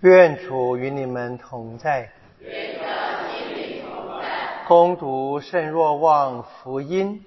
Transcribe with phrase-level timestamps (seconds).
[0.00, 2.10] 愿主与你们同在。
[4.68, 7.24] 攻读圣若望福音。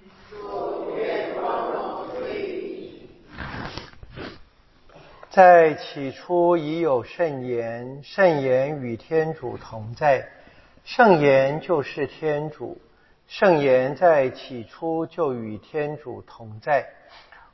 [5.32, 10.28] 在起初已有圣言，圣言与天主同在，
[10.84, 12.80] 圣言就是天主。
[13.28, 16.86] 圣言在起初就与天主同在，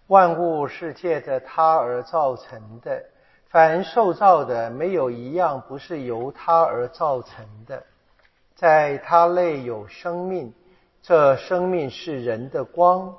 [0.07, 3.01] 万物是借着他而造成的。
[3.55, 7.83] 凡受造的，没有一样不是由他而造成的。
[8.53, 10.53] 在他内有生命，
[11.01, 13.15] 这生命是人的光。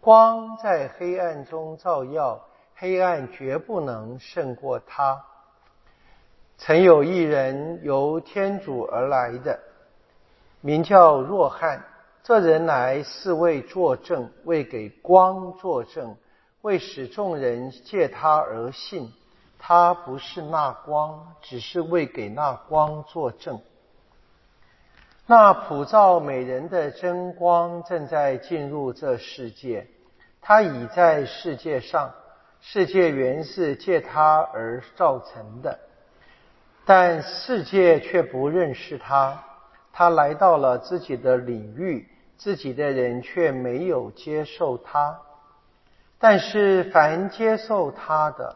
[0.00, 2.40] 光在黑暗中照耀，
[2.74, 5.24] 黑暗绝不能胜过他。
[6.58, 9.56] 曾有一人由天主而来的，
[10.62, 11.80] 名叫若翰。
[12.24, 16.16] 这人来是为作证，为给光作证，
[16.62, 19.12] 为使众人借他而信。
[19.68, 23.60] 他不是那光，只是为给那光作证。
[25.26, 29.88] 那普照美人的真光正在进入这世界，
[30.40, 32.12] 他已在世界上，
[32.60, 35.80] 世界原是借他而造成的，
[36.84, 39.42] 但世界却不认识他。
[39.92, 45.18] 他来到了自己的领域，自己的人却没有接受他。
[46.20, 48.54] 但是凡接受他的，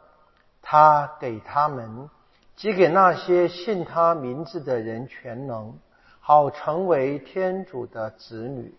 [0.62, 2.08] 他给他们，
[2.56, 5.74] 即给那些信他名字的人全能，
[6.20, 8.74] 好成为天主的子女。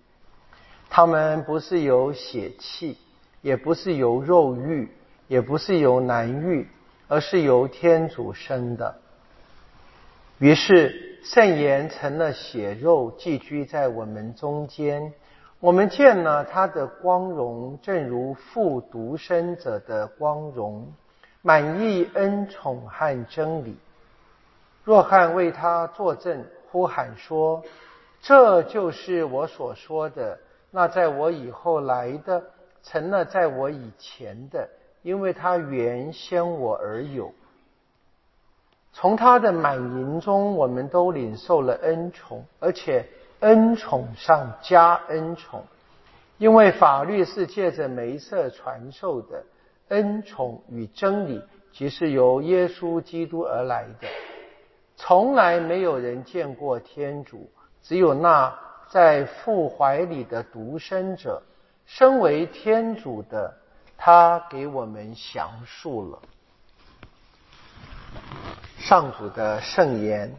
[0.89, 2.97] 他们不是由血气，
[3.41, 4.91] 也不是由肉欲，
[5.27, 6.67] 也不是由男欲，
[7.07, 8.95] 而是由天主生的。
[10.37, 15.13] 于是圣言成了血肉，寄居在我们中间。
[15.59, 20.91] 我们见了他的光荣，正如父独生者的光荣。
[21.41, 23.77] 满意恩宠和真理。
[24.83, 27.63] 若翰为他作证，呼喊说
[28.21, 30.39] ：“这就是我所说的。
[30.69, 32.43] 那在我以后来的，
[32.83, 34.69] 成了在我以前的，
[35.01, 37.33] 因为他原先我而有。
[38.93, 43.07] 从他的满盈中，我们都领受了恩宠，而且
[43.39, 45.63] 恩宠上加恩宠，
[46.37, 49.43] 因为法律是借着梅瑟传授的。”
[49.91, 51.41] 恩宠与真理，
[51.73, 54.07] 即是由耶稣基督而来的。
[54.95, 57.51] 从来没有人见过天主，
[57.83, 58.57] 只有那
[58.89, 61.43] 在父怀里的独生者，
[61.85, 63.57] 身为天主的
[63.97, 66.21] 他，给我们详述了
[68.77, 70.33] 上主的圣言。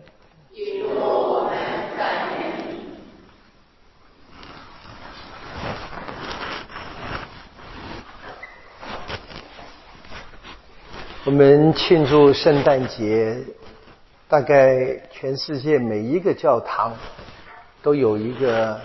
[11.24, 13.38] 我们庆祝圣诞节，
[14.26, 16.92] 大概全世界每一个教堂
[17.80, 18.80] 都有一个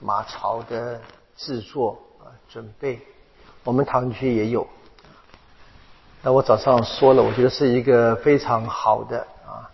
[0.00, 0.98] 马槽的
[1.36, 2.98] 制作啊准备。
[3.64, 4.66] 我们堂区也有。
[6.22, 9.68] 那我早上说了，我觉得是一个非常好的啊，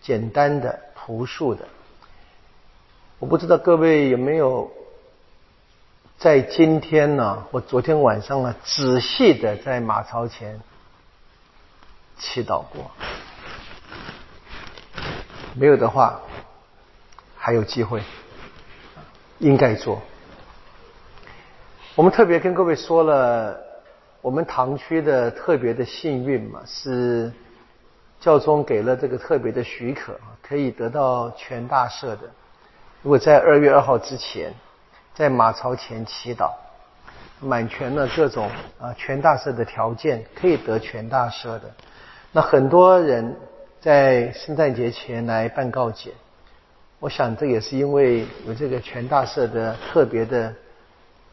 [0.00, 1.68] 简单的、朴素的。
[3.18, 4.72] 我不知道各位有没有
[6.16, 10.58] 在今天呢，或昨天晚上呢，仔细的在马槽前。
[12.20, 12.90] 祈祷过，
[15.54, 16.20] 没有的话，
[17.34, 18.02] 还有机会，
[19.38, 20.02] 应该做。
[21.94, 23.58] 我们特别跟各位说了，
[24.20, 27.32] 我们堂区的特别的幸运嘛，是
[28.20, 32.20] 教宗给了这个特别的许可，可以得到全大赦的。
[33.02, 34.52] 如果在二月二号之前，
[35.14, 36.52] 在马槽前祈祷，
[37.40, 41.74] 满全了各种啊全大赦的条件，可以得全大赦的。
[42.32, 43.34] 那很多人
[43.80, 46.12] 在圣诞节前来办告解，
[47.00, 50.54] 我想这也是因为有这个全大赦的特别的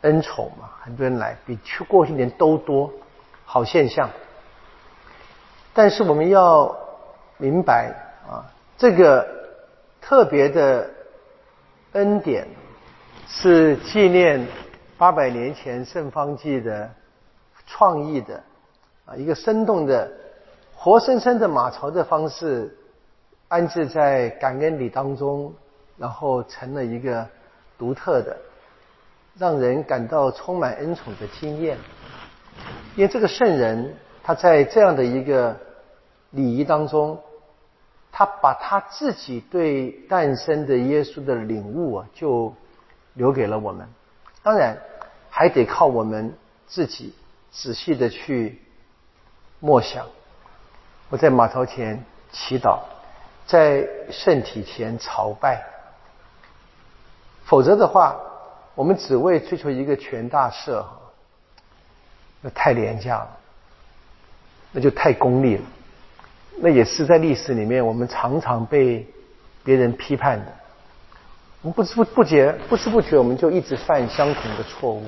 [0.02, 2.92] 恩宠嘛，很多人来比去过去年都多，
[3.46, 4.10] 好现象。
[5.72, 6.76] 但是我们要
[7.38, 7.94] 明白
[8.28, 8.42] 啊，
[8.76, 9.28] 这个
[10.02, 10.90] 特别的
[11.92, 12.48] 恩典
[13.28, 14.48] 是纪念
[14.98, 16.90] 八百年前圣方济的
[17.68, 18.42] 创意的
[19.06, 20.12] 啊，一个生动的。
[20.80, 22.78] 活生生的马槽的方式
[23.48, 25.52] 安置在感恩礼当中，
[25.98, 27.28] 然后成了一个
[27.80, 28.38] 独特的、
[29.36, 31.80] 让人感到充满恩宠的经验。
[32.96, 35.58] 因为这个圣人他在这样的一个
[36.30, 37.20] 礼仪当中，
[38.12, 42.54] 他把他自己对诞生的耶稣的领悟啊，就
[43.16, 43.88] 留给了我们。
[44.44, 44.78] 当然，
[45.32, 46.32] 还得靠我们
[46.68, 47.16] 自己
[47.52, 48.62] 仔细的去
[49.60, 50.06] 默想。
[51.10, 52.80] 我在马槽前祈祷，
[53.46, 55.64] 在圣体前朝拜。
[57.46, 58.16] 否则的话，
[58.76, 60.84] 我们只为追求一个全大赦，
[62.42, 63.38] 那太廉价了，
[64.74, 65.64] 那就太功利了。
[66.60, 69.08] 那也是在历史里面，我们常常被
[69.64, 70.46] 别人批判的。
[71.62, 75.06] 我们不知不不觉不知不觉，我们就一直犯相同的错误。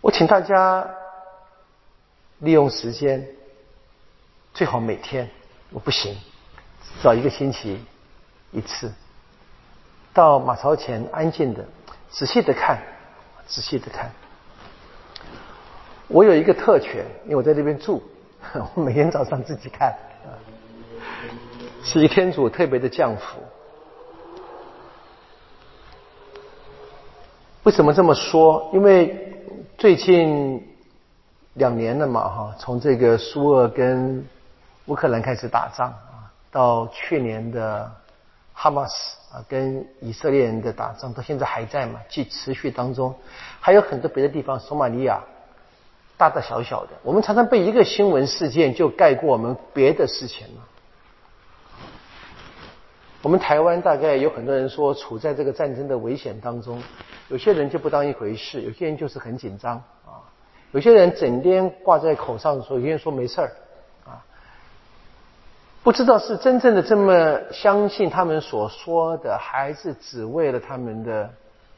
[0.00, 0.88] 我请大家
[2.40, 3.26] 利用时间，
[4.52, 5.28] 最好每天，
[5.70, 6.14] 我不行，
[7.02, 7.80] 找一个星期
[8.52, 8.92] 一次。
[10.12, 11.64] 到马槽前安静的、
[12.10, 12.78] 仔细的看，
[13.46, 14.10] 仔细的看。
[16.08, 18.02] 我有一个特权，因为我在这边住，
[18.74, 19.94] 我每天早上自己看，
[21.82, 23.38] 是一天主特别的降福。
[27.64, 28.70] 为什么这么说？
[28.72, 29.34] 因为
[29.76, 30.64] 最近
[31.56, 34.26] 两年了嘛，哈，从这个苏俄跟
[34.86, 37.92] 乌克兰开始打仗啊，到去年的。
[38.58, 42.00] 哈马斯啊，跟以色列人的打仗到现在还在嘛？
[42.08, 43.14] 继持续当中，
[43.60, 45.20] 还有很多别的地方，索马利亚，
[46.16, 46.92] 大大小小的。
[47.02, 50.62] 我们常常被一个新闻事件就盖过我们别的事情了。
[53.20, 56.82] 我们台湾大概有很多人说处在这个战争的危险当中，
[57.28, 59.82] 有些人就不当一回事，有些人就是很紧张，
[60.72, 63.52] 有些人整天挂在口上说，有些人说没事儿。
[64.04, 64.22] 啊
[65.82, 71.32] 不知道是真正的这么相信他们所说的，还是只为了他们的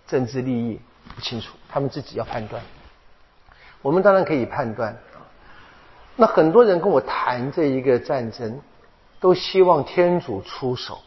[0.06, 0.80] 政治利益？
[1.14, 2.62] 不清楚，他们自己要判断。
[3.82, 4.96] 我们当然可以判断。
[6.16, 8.60] 那很多人跟我谈这一个战争，
[9.20, 10.98] 都希望天主出手。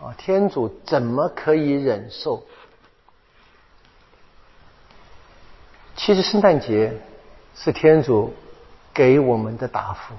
[0.00, 2.42] 啊，天主怎么可以忍受？
[5.96, 6.92] 其实圣诞节
[7.54, 8.32] 是天主
[8.92, 10.14] 给我们的答复。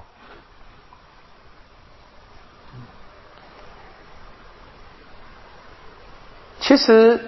[6.60, 7.18] 其实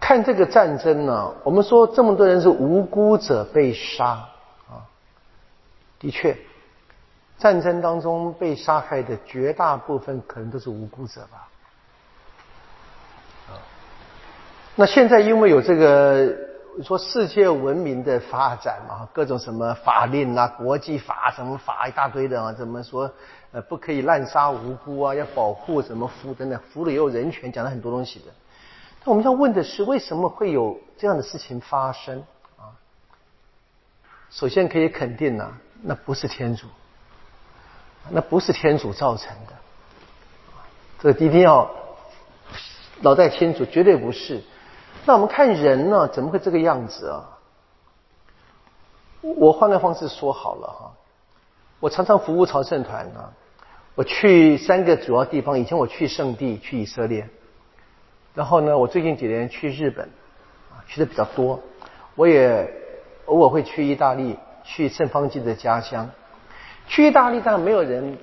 [0.00, 4.06] 看这个战争呢，我们说这么多人是无辜者被杀
[4.70, 4.86] 啊，
[5.98, 6.34] 的确，
[7.36, 11.48] 战争当中被杀害的绝大部分可能都是无辜者吧。
[14.76, 16.34] 那现在因为有这个
[16.82, 23.10] 说世界文明的发展嘛，各种什么法令啊、国际法什么法一大堆的啊，怎么说？
[23.52, 28.26] 呃，不可以滥杀无辜啊，要保护什么俘等等，俘虏也有人权，讲了很多东西的。
[29.04, 32.22] 那我们要问的是，为什么会有这样的事情发生
[32.58, 32.76] 啊？
[34.30, 35.50] 首先可以肯定呢，
[35.82, 36.66] 那不是天主，
[38.10, 39.52] 那不是天主造成的，
[41.00, 41.70] 这一定要
[43.00, 44.42] 脑袋清楚，绝对不是。
[45.06, 47.38] 那我们看人呢，怎么会这个样子啊？
[49.22, 50.92] 我换个方式说好了哈，
[51.80, 53.32] 我常常服务朝圣团啊。
[53.94, 57.26] 我去三个主要地方，以前我去圣地，去以色列，
[58.34, 60.04] 然后呢，我最近几年去日本，
[60.70, 61.58] 啊，去的比较多。
[62.14, 62.70] 我也
[63.24, 66.10] 偶尔会去意大利，去圣方济的家乡。
[66.88, 68.18] 去意大利当然没有人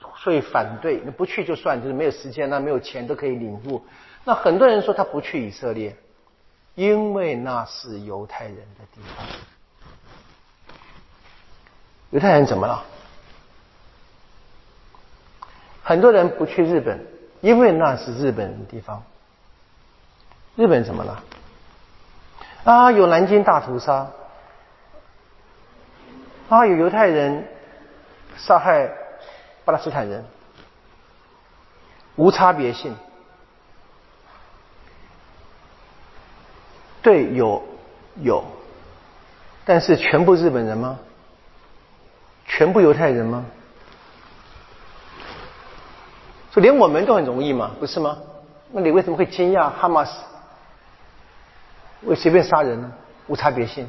[0.00, 3.82] 会反对，那不去就算，就是没有时间，那没有钱都可以领悟。
[4.24, 5.96] 那很多人说他不去以色列，
[6.78, 9.26] 因为那是犹太人的地方。
[12.10, 12.84] 犹太人怎么了？
[15.82, 17.04] 很多人不去日本，
[17.40, 19.02] 因为那是日本的地方。
[20.54, 21.24] 日本怎么了？
[22.62, 24.08] 啊，有南京大屠杀，
[26.48, 27.44] 啊，有犹太人
[28.36, 28.88] 杀害
[29.64, 30.24] 巴勒斯坦人，
[32.14, 32.96] 无差别性。
[37.08, 37.62] 对，有
[38.20, 38.44] 有，
[39.64, 40.98] 但是全部日本人吗？
[42.44, 43.46] 全部犹太人吗？
[46.52, 48.18] 说连我们都很容易嘛，不是吗？
[48.72, 50.22] 那你为什么会惊讶哈马斯
[52.06, 52.92] 会随便杀人呢？
[53.26, 53.88] 无差别性。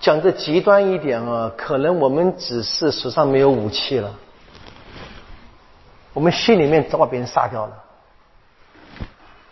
[0.00, 4.12] 讲的极端一点啊，可能我们只是手上没有武器了，
[6.12, 7.83] 我们心里面早把别人杀掉了，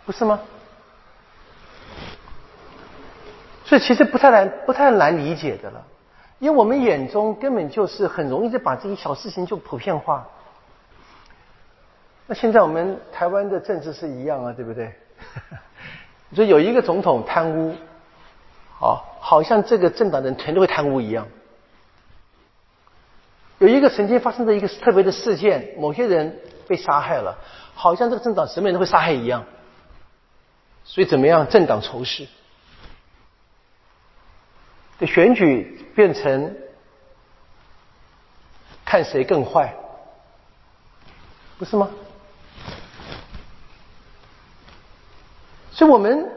[0.05, 0.39] 不是吗？
[3.65, 5.83] 所以其实不太难，不太难理解的了。
[6.39, 10.27] 因为我们眼中根本就是很容易就把这些小事情就普遍化。
[12.27, 14.93] 那现在我们台湾的政治是一样啊，对不对？
[16.29, 17.73] 你说有一个总统贪污，
[18.77, 21.25] 好，好像这个政党的人全都会贪污一样。
[23.59, 27.37] 有一个曾经发生的一个特别的事件，某些人被杀害了，
[27.73, 29.45] 好像这个政党什么人都会杀害一样。
[30.85, 32.27] 所以怎么样，政党仇视？
[34.99, 36.55] 的选举变成
[38.85, 39.73] 看谁更坏，
[41.57, 41.89] 不是吗？
[45.71, 46.29] 所以我们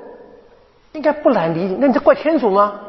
[0.93, 1.77] 应该不难理解。
[1.79, 2.81] 那你在怪天主吗？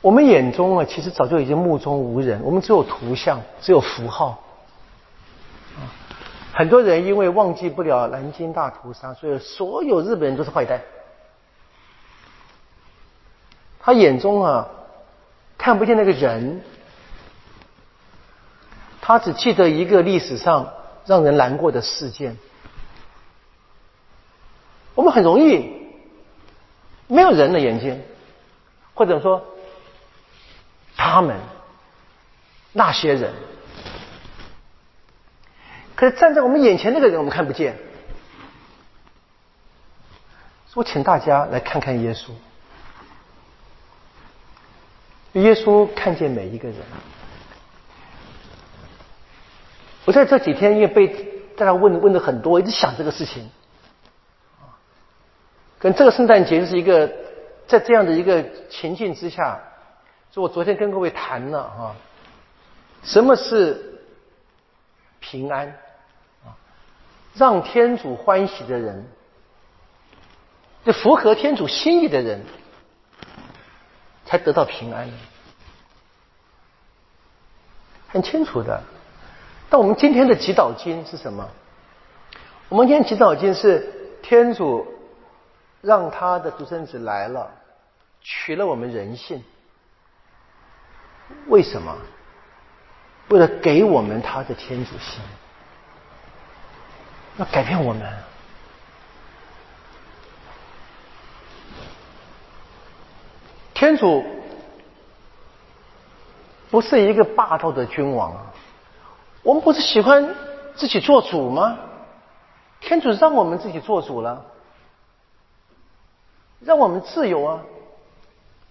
[0.00, 4.41] 我们眼中啊，其实早就已经目中无人，我们只有图像，只有符号。
[6.52, 10.82] 很多人因为忘记不了南京大屠杀，所以所有日本人都是坏蛋。
[13.80, 14.68] 他眼中啊，
[15.56, 16.62] 看不见那个人，
[19.00, 20.72] 他只记得一个历史上
[21.06, 22.36] 让人难过的事件。
[24.94, 25.72] 我们很容易
[27.06, 28.02] 没有人的眼睛，
[28.94, 29.44] 或者说。
[30.94, 31.36] 他们
[32.72, 33.32] 那些人，
[36.02, 37.76] 可是站在我们眼前那个人，我们看不见。
[40.74, 42.32] 我请大家来看看耶稣，
[45.34, 46.78] 耶稣看见每一个人。
[50.04, 51.06] 我在这几天因为被
[51.56, 53.48] 大家问问的很多，一直想这个事情。
[55.78, 57.08] 跟这个圣诞节是一个
[57.68, 59.60] 在这样的一个情境之下。
[60.32, 61.94] 所以我昨天跟各位谈了哈，
[63.04, 64.00] 什么是
[65.20, 65.72] 平安？
[67.34, 69.04] 让天主欢喜的人，
[70.84, 72.44] 这符合天主心意的人，
[74.26, 75.08] 才得到平安。
[78.08, 78.82] 很清楚的。
[79.70, 81.48] 但我们今天的祈祷经是什么？
[82.68, 83.90] 我们今天祈祷经是
[84.22, 84.86] 天主
[85.80, 87.50] 让他的独生子来了，
[88.20, 89.42] 取了我们人性。
[91.48, 91.96] 为什么？
[93.28, 95.22] 为了给我们他的天主心，
[97.38, 98.06] 要改变我们。
[103.74, 104.24] 天主
[106.70, 108.32] 不是一个霸道的君王！
[109.42, 110.34] 我们不是喜欢
[110.76, 111.78] 自己做主吗？
[112.80, 114.44] 天主让我们自己做主了，
[116.60, 117.62] 让我们自由啊！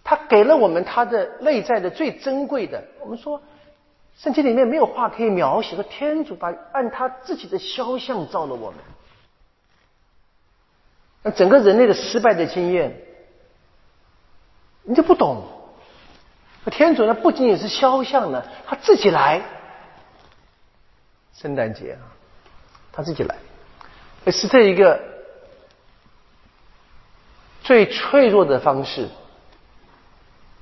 [0.03, 2.83] 他给了我们他的内在的最珍贵的。
[3.01, 3.41] 我们说，
[4.17, 8.79] 圣经里面没有话可以描写，说天主把按他自己的肖像造了我们。
[11.23, 12.95] 那整个人类的失败的经验，
[14.83, 15.43] 你就不懂。
[16.71, 19.41] 天主呢，不仅仅是肖像呢，他自己来。
[21.33, 22.05] 圣诞节啊，
[22.91, 23.35] 他自己来，
[24.31, 25.01] 是这一个
[27.63, 29.09] 最脆弱的方式。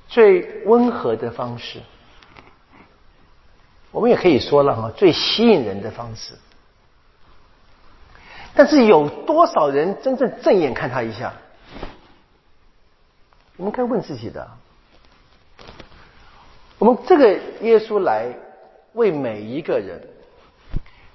[0.08, 1.80] 最温和的方式，
[3.92, 6.34] 我们也可以说了哈，最吸引人的方式。
[8.54, 11.32] 但是有多少人真正正眼看他一下？
[13.56, 14.48] 我们该问自己的。
[16.78, 18.34] 我们这个耶稣来
[18.94, 20.00] 为每一个人，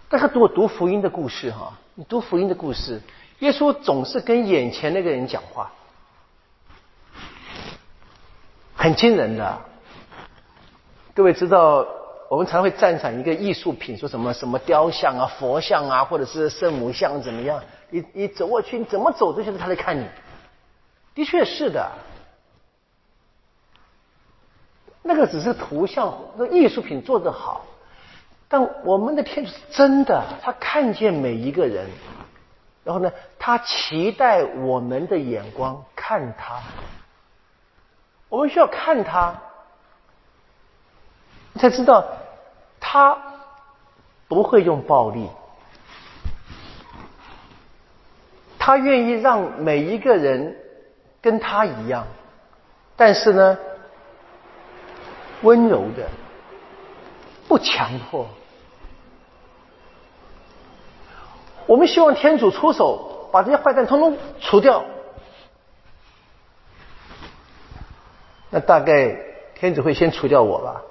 [0.10, 3.02] 大家读读福音的故事哈，你读福音的故事，
[3.40, 5.72] 耶稣总是跟眼前那个人讲话。
[8.76, 9.62] 很惊人的，
[11.16, 11.88] 各位知道，
[12.36, 17.64] 我们常会赞赏一个艺术品，说什么什么雕像啊、佛像啊，或者是圣母像怎么样？
[17.90, 20.06] 你你走过去，你怎么走都觉得他在看你。
[21.14, 21.90] 的确是的，
[25.02, 27.66] 那个只是图像，那艺术品做得好，
[28.50, 31.88] 但我们的天主是真的，他看见每一个人，
[32.84, 36.62] 然后呢，他期待我们的眼光看他。
[38.28, 39.42] 我们需要看他，
[41.58, 42.06] 才知道
[42.88, 43.18] 他
[44.28, 45.28] 不会用暴力，
[48.60, 50.56] 他愿意让每一个人
[51.20, 52.06] 跟他一样，
[52.96, 53.58] 但是呢，
[55.42, 56.08] 温柔的，
[57.48, 58.28] 不强迫。
[61.66, 64.86] 我们希望天主出手，把这些坏蛋通通除掉。
[68.52, 69.18] 那大概
[69.56, 70.82] 天主会先除掉我吧，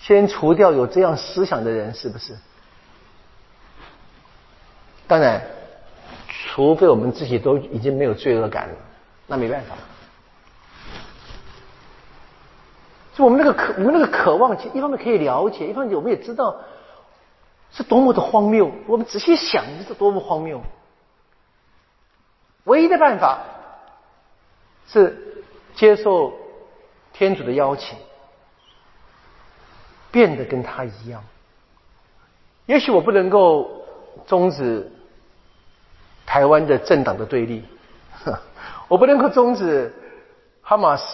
[0.00, 2.36] 先除掉有这样思想的人，是不是？
[5.06, 5.42] 当然，
[6.28, 8.74] 除非我们自己都已经没有罪恶感了，
[9.26, 9.74] 那没办法。
[13.14, 16.56] 就我们那个渴，我们那个渴望，一方面可以了解，一方面我们也知道
[17.72, 18.70] 是多么的荒谬。
[18.86, 20.62] 我们仔细想，是多么荒谬。
[22.64, 23.40] 唯一的办法
[24.86, 25.26] 是。
[25.76, 26.34] 接受
[27.12, 27.96] 天主的邀请，
[30.10, 31.22] 变得跟他一样。
[32.66, 33.84] 也许我不能够
[34.26, 34.90] 终止
[36.26, 37.64] 台湾的政党的对立，
[38.88, 39.92] 我不能够终止
[40.62, 41.04] 哈马斯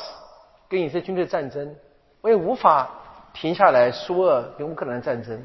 [0.69, 1.75] 跟以色列军队的战争，
[2.21, 2.91] 我也无法
[3.33, 5.43] 停下来苏俄跟乌克兰战争。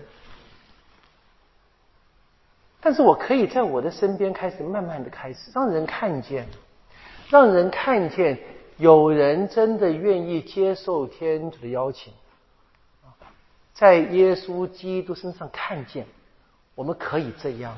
[2.81, 6.47] 但是我可以在我的身边开始慢慢的开始，让人看见，
[7.29, 8.37] 让人看见
[8.77, 12.11] 有人真的愿意接受天主的邀请，
[13.73, 16.05] 在耶稣基督身上看见，
[16.75, 17.77] 我们可以这样，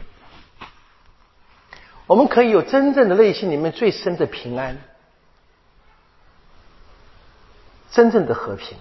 [2.08, 4.78] 我们可以有真正的内心里面最深的平安，
[7.92, 8.78] 真正的和平，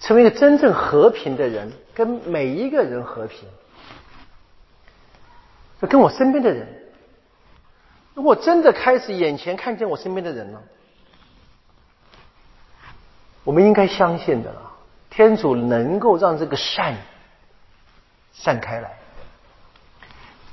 [0.00, 3.48] 成为一个真正和平的人，跟每一个人和平。
[5.80, 6.66] 就跟我身边的人，
[8.14, 10.62] 如果真的开始眼前看见我身边的人了，
[13.44, 14.72] 我们应该相信的了，
[15.16, 16.94] 天主能够让这个善
[18.34, 18.98] 散开来，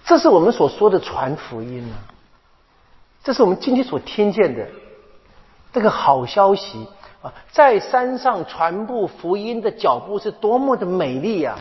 [0.06, 2.00] 这是我们所说的传福音啊，
[3.26, 4.66] 这是我们今天所听见的
[5.74, 6.88] 这个好消息
[7.22, 11.60] 啊，在山上传播福音的脚步是多么的美丽呀！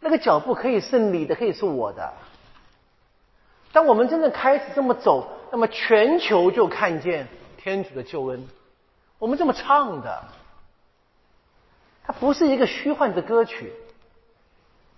[0.00, 2.12] 那个脚步可以是你的，可以是我的。
[3.70, 8.44] 当我们真正开始这么走，那么全球就看见天主的救恩。
[9.20, 10.24] 我们这么唱的，
[12.04, 13.72] 它不是一个虚幻的歌曲，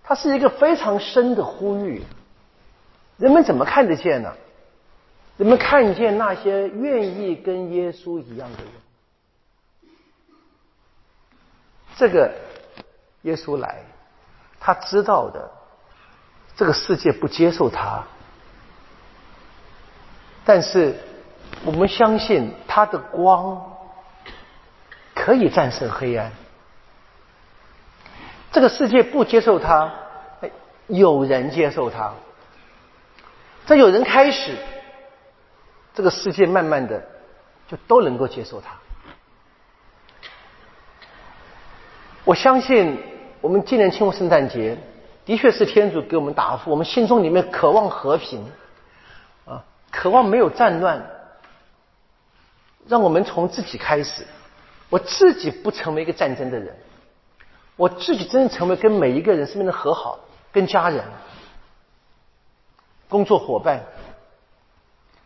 [0.03, 2.03] 它是一个非常深的呼吁。
[3.17, 4.33] 人们怎么看得见呢？
[5.37, 8.71] 人们看见那些愿意跟耶稣一样的人。
[11.95, 12.33] 这个
[13.23, 13.83] 耶稣来。
[14.59, 15.49] 他知道的，
[16.57, 18.03] 这个世界不接受他，
[20.43, 20.95] 但是
[21.63, 23.77] 我们相信他的光
[25.15, 26.33] 可以战胜黑暗。
[28.57, 29.93] 这个世界不接受他，
[30.87, 32.11] 有人接受他。
[33.67, 34.55] 在有人开始，
[35.93, 36.99] 这个世界慢慢的
[37.67, 38.71] 就都能够接受他。
[42.25, 42.97] 我相信。
[43.41, 44.75] 我们今年庆祝圣诞节，
[45.23, 46.71] 的确是天主给我们答复。
[46.71, 48.43] 我们心中里面渴望和平，
[49.45, 51.05] 啊，渴望没有战乱，
[52.87, 54.25] 让我们从自己开始。
[54.89, 56.75] 我自己不成为一个战争的人，
[57.77, 60.19] 我自己真正成为跟每一个人身边的和好，
[60.51, 61.03] 跟家人、
[63.07, 63.85] 工作伙伴、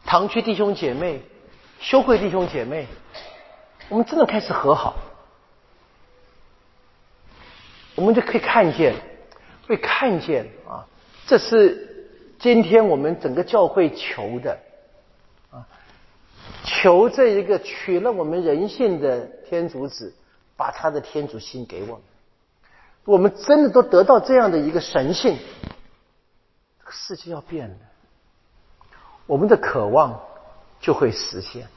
[0.05, 1.21] 堂区弟兄姐妹、
[1.79, 2.87] 修会弟兄姐妹，
[3.87, 4.95] 我们真的开始和好。
[7.95, 8.95] 我们就可以看见，
[9.67, 10.85] 会看见啊，
[11.27, 14.57] 这是今天我们整个教会求的
[15.51, 15.67] 啊，
[16.65, 20.13] 求这一个取了我们人性的天主子，
[20.57, 22.01] 把他的天主心给我们。
[23.05, 25.37] 我们真的都得到这样的一个神性，
[26.79, 27.75] 这个世界要变了，
[29.25, 30.19] 我们的渴望
[30.79, 31.67] 就会实现。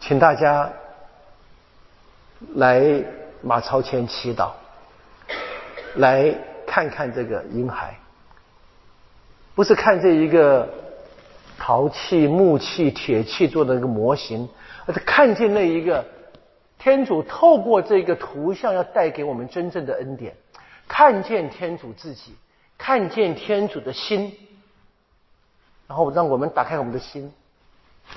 [0.00, 0.72] 请大家。
[2.56, 3.04] 来
[3.40, 4.50] 马超前祈祷，
[5.94, 7.96] 来看看这个婴孩，
[9.54, 10.68] 不是看这一个
[11.56, 14.48] 陶器、木器、铁器做的一个模型，
[14.86, 16.04] 而是看见那一个
[16.82, 20.34] 天主透过这个图像要带给我们真正的恩典，
[20.88, 22.34] 看见天主自己，
[22.76, 24.36] 看见天主的心，
[25.86, 27.32] 然后让我们打开我们的心，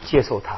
[0.06, 0.58] 接受他。